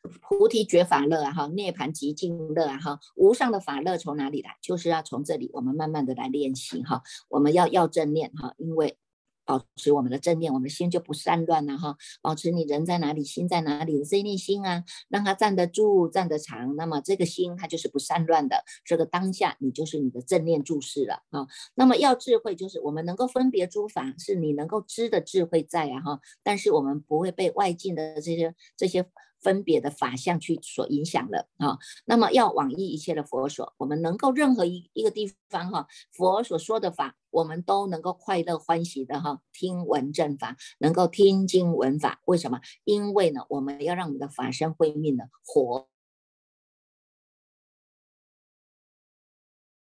[0.07, 4.57] 菩提觉法乐啊，哈，涅盘极尽乐啊，哈，无上的法乐从哪里来？
[4.61, 7.01] 就是要从这里，我们慢慢的来练习哈。
[7.29, 8.97] 我们要要正念哈，因为
[9.45, 11.95] 保持我们的正念，我们心就不散乱了哈。
[12.21, 18.63] 保持你人在哪里，心在哪里的这一念心啊，让它站得住，站得长，那么这个心它就是不散乱的。
[18.83, 21.47] 这个当下你就是你的正念注视了啊。
[21.75, 26.19] 那么要智慧，就是我们能够分别诸法，是你能够知的智慧在啊哈。
[26.43, 29.05] 但是我们不会被外境的这些这些。
[29.41, 42.59] 分别的法相去所影响了啊，那么要往依一切的佛所，我们能够任何一一个地方哈，佛所说的法，我们都能够快乐欢喜的哈，听闻正法，能够听经闻法，为什么？
[42.83, 45.87] 因为呢，我们要让我们的法身慧命呢活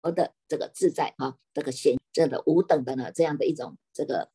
[0.02, 4.30] 活的这个自在啊，这个显这的无等的呢这样的一种这个。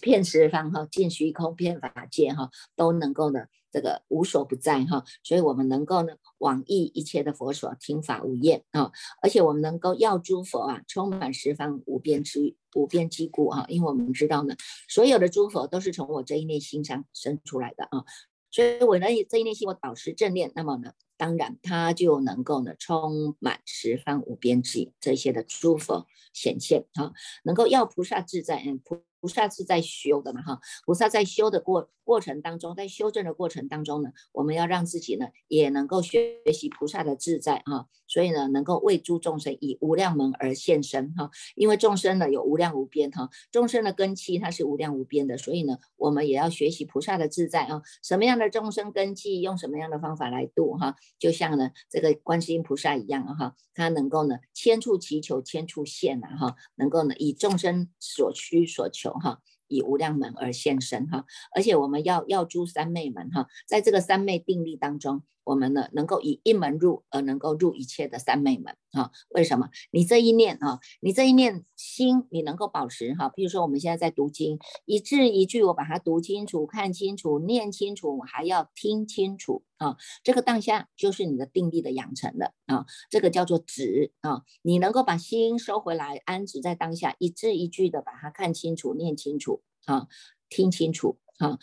[0.00, 8.90] 遍十方哈，尽虚空遍法界哈，都能够呢这个无所不在哈，所以我们能够呢往诣一切的佛所，听法无厌啊，
[9.22, 14.54] 而且我们能够要诸佛啊，充满十方无边之无边机故啊，因为我们知道呢，
[14.88, 18.04] 所有的诸佛都是从我这一念心上生出来的啊，
[18.50, 20.92] 所以我呢这一念心我保持正念，那么呢。
[21.20, 50.94] 当然，它就能够呢，充满十方无边际这些的诸佛显现啊，能够要菩萨自在，嗯，菩菩萨是在修的嘛哈，菩萨在修的过过程当中，在修正的过程当中呢，我们要让自己呢，也能够学习菩萨的自在啊，所以呢，能够为诸众生以无量门而现身哈，因为众生呢有无量无边哈，众生的根器它是无量无边的，所以呢，我们也要学习菩萨的自在啊，什么样的众生根器，用什么样的方法来度哈。
[51.18, 59.40] 就像呢，这个观世音菩萨一样啊哈，他能够呢，千处祈求千处现呐哈，能够呢，以众生所需所求哈。
[59.70, 69.10] 以无量门而现身哈，而且我们要要诸三昧门哈，在这个三昧定力当中，我们呢能够以一门入而能够入一切的三昧门啊？
[69.30, 69.70] 为什么？
[69.90, 73.30] 你这一念啊，你这一念心，你能够保持哈？
[73.30, 79.96] 比如说我们现在在读经，一字一句我把它读清楚、看清楚、念清楚，我还要听清楚啊。
[80.22, 84.42] 这个当下就是你的定力的养成了啊，这个叫做止啊。
[84.60, 89.62] 你能够把心收回来，安止在当下，一字一句的把它看清楚、念清楚。
[89.86, 90.06] 啊，
[90.50, 91.58] 听清楚啊，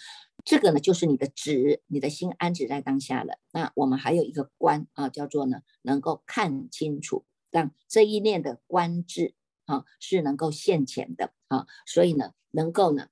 [0.45, 3.39] 这个呢就是你的止，你的心安止在当下了。
[3.51, 9.33] 那我们还有一个观啊，叫做呢能够看清楚，让这一念的观智
[9.65, 13.09] 啊是能够现前的啊，所以呢能够呢。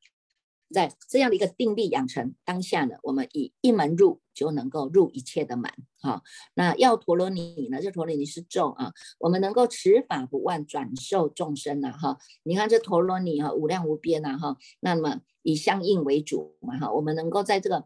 [0.74, 6.22] 在这样的一个定力养成当下呢，我们以一门入就能够入一切的门哈。
[6.56, 7.80] 那要陀罗尼呢？
[7.82, 12.18] 这陀罗尼是咒啊，我们能够持法不忘转受众生呐哈。
[12.44, 17.86] 你看这陀罗尼哈无量无边呐哈，那么以相应为主嘛哈，我们能够在这个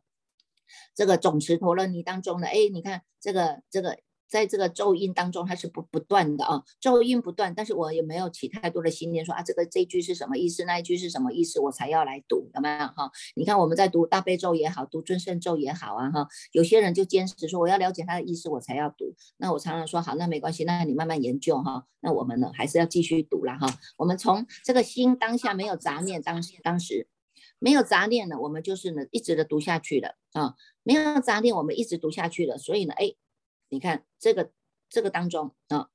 [0.95, 4.00] 这个总持陀罗尼当中呢，哎，你看这个这个。
[4.27, 13.09] 在这个咒音当中，它是不不断的啊，咒音不断，但是我也没有起太多的心念，说啊，这个这句是什么意思，那一句是什么意思，我才要来读，有没有哈？
[13.35, 19.15] 你看我们在读大悲咒也好，读尊圣咒也好啊哈，有些人就坚持说我要了解它的意思，我才要读。
[19.37, 21.85] 那我常常说好，那没关系，那你慢慢研究哈。
[22.01, 23.79] 那我们呢，还是要继续读了哈。
[23.97, 27.07] 我们从这个心当下没有杂念，当当时
[27.59, 33.13] 没有杂念呢，我们就是呢一直的读下去了啊，没有杂念，我们一直读下去了，所以呢，哎。
[33.69, 34.51] 你看这个
[34.89, 35.89] 这个当中啊，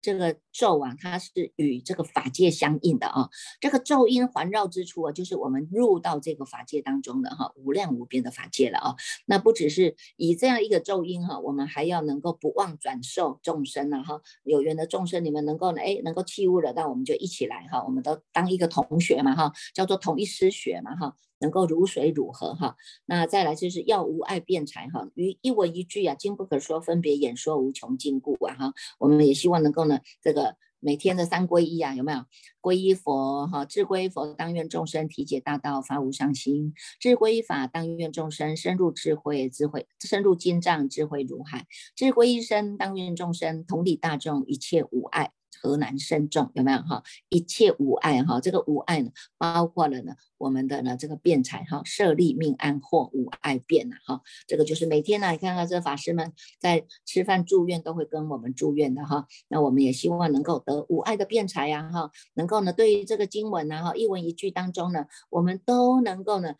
[0.00, 3.28] 这个咒啊，它是与这个法界相应的啊。
[3.60, 8.96] 这个咒音环绕之处啊，就是我们入到这个法界当中的哈，无量无边的法界了啊。
[9.26, 14.20] 那不只是以这样一个咒音哈，我们还要能够不忘转受众生啊哈。
[14.42, 21.16] 有缘的众生，你们能够呢，哎，能够弃悟了，那我们就一起来哈，我们都当一个同学嘛哈，叫做同一师学嘛哈。
[21.44, 28.72] 能够如水如河哈，那再来就是要无爱辩才哈，于一文一句啊，经不可说，分别演说无穷尽故啊哈。
[28.98, 32.24] 我们也希望能够呢，这个每天的三皈依啊，有没有？
[32.62, 45.32] 皈依佛哈，智归佛，当愿众生体解大道，发无上心；智归法，当愿众生深入智慧，智慧深入经藏，智慧如海；智归一生，当愿众生同理大众，一切无碍。
[45.64, 47.02] 河南深重有没有哈？
[47.30, 66.54] 一切无碍哈，这个无碍呢，包括了呢我们的呢这个辩才哈，设立命安或无碍辩呐哈，这个就是每天呢，你看看这法师们在吃饭住院都会跟我们祝愿的哈，那我们也希望能够得无碍的辩才呀哈，能够呢对于这个经文呐哈一文一句当中呢，我们都能够呢。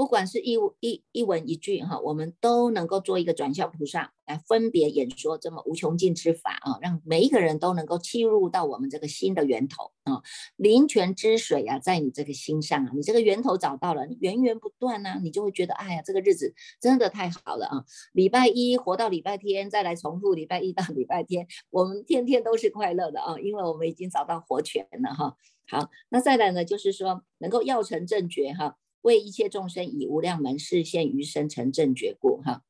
[0.00, 10.22] 不管是一一一文一句哈，我们都能够做一个转向菩萨来分别演说这么无穷尽之法啊，让每一个人都能够契入到我们这个心的源头啊，
[10.56, 17.84] 灵泉之水啊，在你这个心上啊，你这个源头找到了，源源不断呢，你就会觉得哎呀，这个日子真的太好了啊！
[18.14, 25.36] 礼拜一活到礼拜天，再来重复礼拜一到礼拜天，我们天天都是快乐的啊，因为我们已经找到活泉了哈。
[25.68, 28.78] 好，那再来呢，就是说能够要成正觉哈。
[29.02, 32.62] 为一切众生以无量门示现余生成正觉故哈，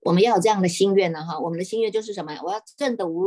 [0.00, 2.38] 我们要有这样的心愿呢哈，我们的心愿就是什么？
[2.42, 3.24] 我要证的无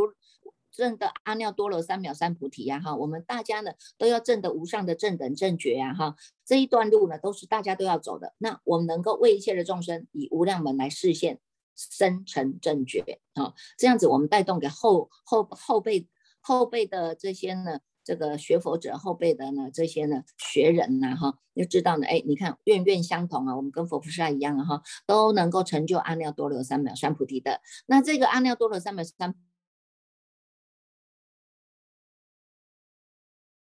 [0.71, 8.33] 证的阿耨多罗三藐三菩提呀哈，我们大家呢都要证的无上的正等正觉呀哈，这一段路呢都是大家都要走的。
[8.37, 11.39] 那我们能够为一切的众生以无量门来示现
[11.75, 16.08] 生成正觉啊，这样子我们带动给后后后辈
[16.39, 17.81] 后辈的这些呢。
[18.10, 27.62] 这个学佛者后辈的呢，这些呢学人呐，哈，就知道呢，哎，你看愿愿相同啊，我们跟佛菩萨一样啊，哈，都能够成就阿耨多罗三藐三菩提的。
[27.85, 29.35] 那这个阿耨多罗三藐三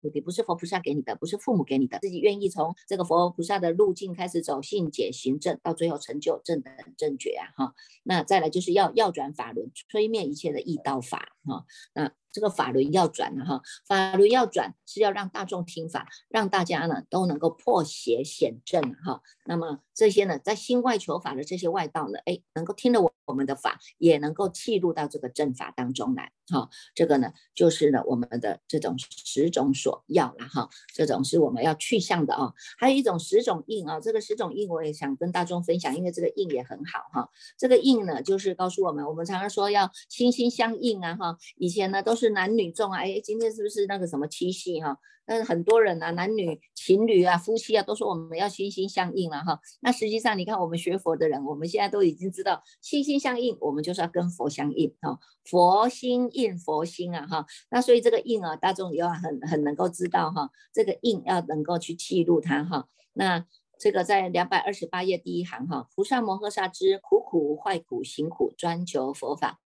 [0.02, 7.74] 菩提，不是佛菩萨给你的，不是父母给你的，自己愿意从这个佛菩萨的路径开始走，信解行正，到最后成就正等正觉啊哈。
[8.04, 11.66] 那再来就是要要转法轮，吹灭一切的异道法哈。
[11.96, 19.22] 那这个法轮要转了哈，法轮要转是要让大众听法，让大家呢都能够破邪显正哈。
[19.46, 26.70] 那么这些呢，在心外求法的这些外道呢，哎，能够听得我我们的法，也能够契入到这个正法当中来哈。
[26.94, 30.70] 这个呢，就是呢我们的这种十种所要了哈。
[30.94, 32.54] 这种是我们要去向的啊。
[32.78, 37.30] 还有一种十种印啊，这个十种印我也想跟大众分享，因为这个印也很好哈。
[37.58, 41.38] 这个印呢，就是告诉我们，我们常常说要心心相印啊哈。
[41.56, 42.36] 以前呢都是。
[42.36, 44.98] 男女众啊，哎，今天是不是那个什么七夕哈？
[45.26, 49.60] 但是很多人啊，男女情侣啊，夫妻啊，都说我们要心心相印了哈。
[49.82, 55.20] 那实际上，你看我们学佛的人，我们现在都已经知道，心心相印，我们就是要跟佛相应哈。
[55.44, 57.46] 佛心印佛心啊哈。
[57.70, 62.88] 那所以这个印啊，大众要很很能够知道哈，这个印要能够去记录它哈。
[63.14, 63.46] 那
[63.78, 69.60] 这个在两百二十八页第一行哈，菩萨摩诃萨之苦苦坏苦行苦专求佛法。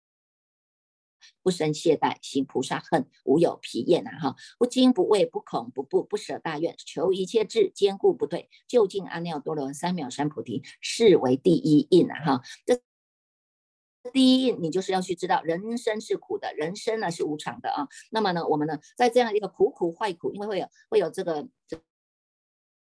[1.41, 4.19] 不生懈怠，行菩萨恨，无有疲厌啊！
[4.19, 12.23] 哈，不惊不畏，不恐不怖，不舍大愿，求一切智，坚固不退，就近阿耨多罗三藐三菩提，是为第一印啊！
[12.23, 12.81] 哈，这
[14.11, 17.87] 第一印，你就是要去知道，人生是苦的，人生呢是无常的啊。
[18.11, 21.47] 那么呢，我们呢，在这样一个苦苦坏苦，因为会有会有这个。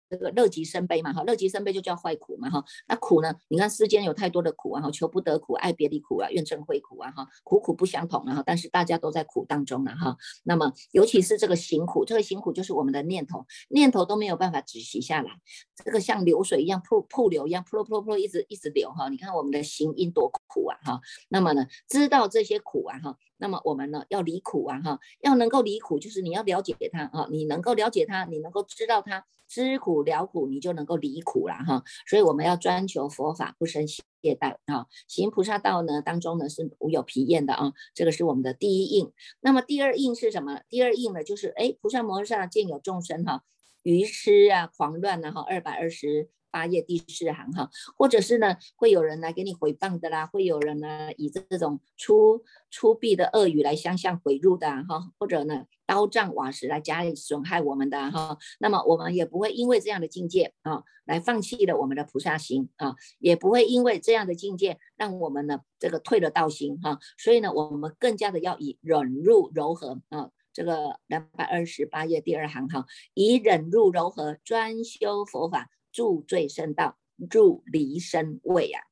[0.10, 3.34] 这个乐极生悲嘛，哈，乐极生悲就叫坏苦嘛，哈，那苦呢？
[3.50, 10.18] 你看世间有太多的苦啊，哈，求不得苦，爱别离苦啊，怨憎会苦啊，哈，苦苦不相同啊，哈，但是大家都在苦当中了，哈。
[10.44, 15.32] 那么尤其是这个行苦，这个行苦就是我们的念头，念头都没有办法止息下来，
[15.76, 19.10] 这个像流水一样瀑瀑流一样，扑噜扑噜扑噜一直一直流，哈。
[19.10, 21.02] 你看我们的行因多苦啊，哈。
[21.30, 23.18] 那么呢，知道这些苦啊，哈。
[23.38, 31.84] 那么我们呢，要离苦啊，哈，要能够离苦，就是你要了解它啊，你能够了解它，你能够知道它，知苦了苦，你就能够离苦了哈。
[32.08, 34.88] 所以我们要专求佛法，不生懈怠啊。
[35.08, 37.74] 行菩萨道呢，当中呢是无有疲厌的啊。
[37.94, 39.12] 这个是我们的第一印。
[39.42, 40.62] 那么第二印是什么？
[40.70, 43.44] 第二印呢，就是哎，菩萨摩诃萨见有众生哈，
[43.84, 46.30] 愚痴啊，狂乱啊，哈，二百二十。
[46.58, 75.70] 八页第四行哈，或者是呢，会有人来给你回谤的啦，会有人呢以这种粗粗鄙的恶语来相向毁入的哈，或者呢刀杖瓦石来加以损害我们的哈，那么我们也不会因为这样的境界啊，来放弃了我们的菩萨行啊，也不会因为这样的境界让我们呢这个退了道心哈，所以呢，我们更加的要以忍入柔和啊，这个两百二十八页第二行哈，以忍入柔和专修佛法。
[75.98, 76.96] 住最深道，
[77.32, 78.84] 入离身位啊，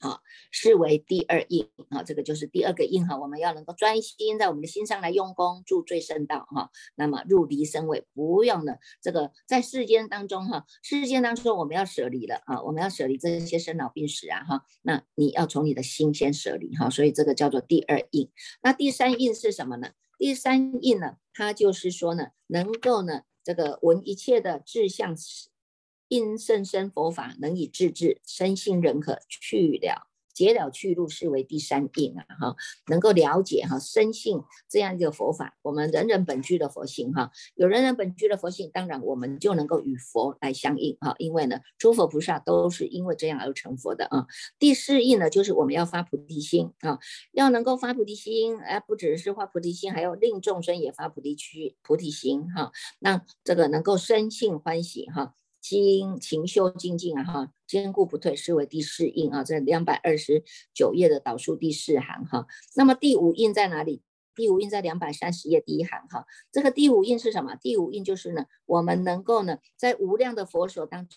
[0.00, 0.20] 好，
[0.50, 3.16] 视为第二印啊，这个就是第二个印哈。
[3.16, 6.70] 我们要能够专心在我们的心上来用功，住最深道哈。
[6.94, 14.62] 那么入离身位，不用的这个在世间当中哈，世间当中我们要舍离了啊，我们要舍离这些生老病死啊哈。
[14.82, 18.30] 那你要从你的心先舍离哈，所以这个叫做第二印。
[18.62, 19.92] 那第三印是什么呢？
[20.18, 25.16] 第三印呢，它就是说呢，能够呢，这个闻一切的志向。
[26.08, 32.26] 因甚深佛法能以自治身心人可去了解了去路，是为第三印啊！
[32.38, 32.56] 哈，
[32.88, 41.14] 能够了解哈生性这样一个佛法，我们人人本具的佛性哈，有人人本具的佛性，当然我们就能够与佛来相应哈。
[41.16, 44.26] 因为呢，诸佛菩萨都是因为这样而成佛的啊。
[44.58, 46.98] 第四印呢，就是我们要发菩提心啊，
[47.32, 52.72] 要能够发菩提心，哎，不只是发菩提心，还要令众生也发菩提区菩提心哈。
[53.00, 55.34] 让这个能够生性欢喜哈。
[55.68, 62.46] 精勤修精进啊哈，坚固不退，视为第四印啊，在两百二十九页的导数第四行哈。
[62.76, 64.00] 那么第五印在哪里？
[64.36, 66.24] 第五印在两百三十页第一行哈。
[66.52, 67.56] 这个第五印是什么？
[67.56, 71.08] 第五印就是呢，我们能够呢，在无量的佛所当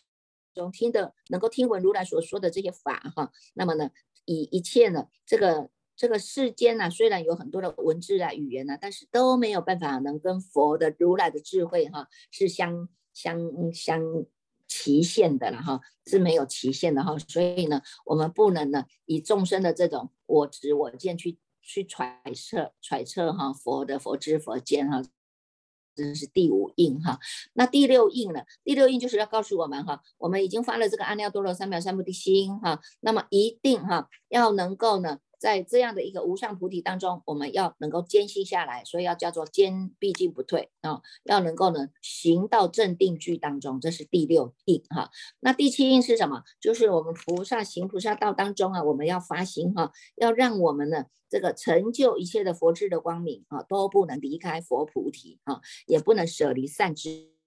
[0.55, 3.31] 中听的，能够听闻如来所说的这些法哈。
[3.53, 3.91] 那么呢，
[4.25, 13.37] 以一切呢，这个这个世间呢，虽然有很多的文字啊、语言啊，但是都没有办法能跟佛的如来的智慧哈是相相
[13.71, 14.01] 相。
[14.69, 25.03] 期限的了哈，是没有期限的哈，所以呢，我们不能呢以众生的这种我执我见去去揣测揣测哈佛的佛知佛见哈，
[25.95, 27.19] 这是第五印哈。
[27.53, 28.43] 那第六印呢？
[28.63, 45.09] 第六印就是要告诉我们哈，我们已经发了这个阿耨多罗三藐三菩提心哈，那么一定哈要能够呢在这样的一个无上菩提当中，我们要能够坚信下来，所以要叫做坚毕竟不退啊，要能够呢行到正定句当中，这是第六印哈。
[45.39, 46.43] 那第七印是什么？
[46.59, 57.38] 就是我们菩萨行菩萨道当中啊，我们要发心哈，要让我们呢这个成就一切的佛智的光明啊，都不能离开佛菩提啊，也不能舍离善知。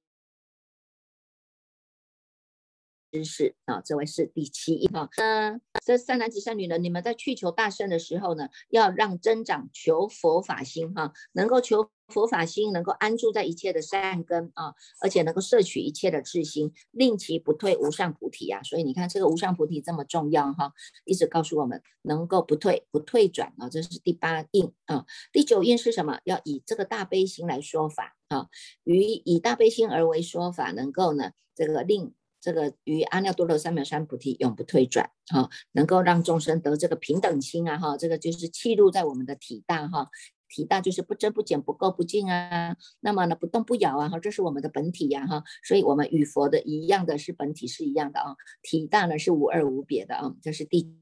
[3.13, 5.07] 知识啊，这位是第七印哈。
[5.19, 6.79] 那这三男子三女呢？
[6.79, 18.63] 你们在去求大圣的时候呢，要让增长求佛法心哈，能够求佛法心，能够安住在一切的善根啊，而且能够摄取一切的智心，令其不退无上菩提啊。
[18.63, 20.73] 所以你看这个无上菩提这么重要哈，
[21.05, 25.05] 一直告诉我们能够不退不退转啊，这是第八印啊。
[25.33, 26.19] 第九印是什么？
[26.25, 28.49] 要以这个大悲心来说法啊，
[28.85, 32.15] 于以大悲心而为说法，能够呢这个令。
[32.43, 40.09] 这个与阿耨多罗三藐三菩提永不退转，哈，能够让众生得这个平等心啊，哈，这个就是气入在我们的体大，哈，
[40.49, 50.99] 体大就是不增不减不垢不净啊，那么呢不动不摇啊，哈，这是我们的本体呀，哈，所以我们与佛的一样的是本体是一样的啊，体大呢是无二无别的啊，这是第。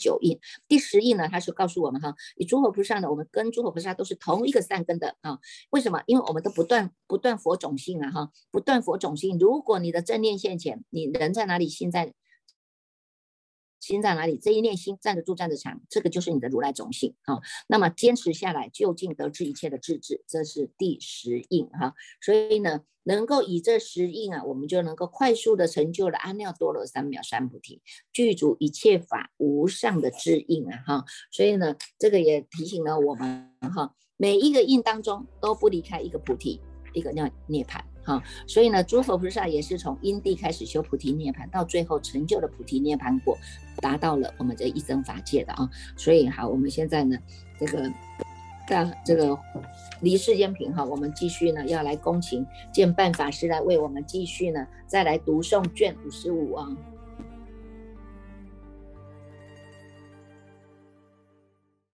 [0.00, 5.38] 九印第十印呢，他是告诉我们哈，以诸佛菩萨呢，我们跟诸佛菩萨都是同一个善根的啊。
[5.70, 6.02] 为什么？
[6.06, 9.38] 因为我们都不断不断佛种性啊哈，不断佛种性。
[9.38, 12.14] 如果你的正念现前，你人在哪里，心在。
[13.80, 14.38] 心在哪里？
[14.38, 17.40] 这一念心站得住，站得长，这个就是你的如来种性啊。
[17.66, 21.94] 那么坚持下来，究竟得知一切的智智，这是第十印哈。
[22.20, 27.80] 所以呢，能够以这十印啊，我们就能够快速的成就了阿耨多罗三藐三菩提，
[28.12, 31.04] 具足一切法无上的智印啊哈。
[31.32, 36.60] 所以呢，这个也提醒了我们哈，每一个印当中都不离开一个菩提，
[36.92, 37.80] 一个叫涅槃。
[38.10, 43.38] 啊，所以呢，诸佛菩萨也是从因地开始修菩提涅槃，到最后成就了菩提涅槃果，
[43.76, 45.70] 达到了我们这一生法界的啊。
[45.96, 47.16] 所以哈，我们现在呢，
[47.58, 47.92] 这个
[48.66, 49.38] 大这个
[50.00, 56.66] 离世间品哈，我们继续呢要来恭请见办法师来为我们继续呢再来读诵卷五十五啊。